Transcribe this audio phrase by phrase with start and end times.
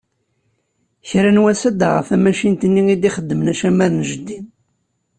[1.09, 4.37] Kra n wass ad d-aɣeɣ tamacint-nni i d-ixeddmen acamar n jeddi.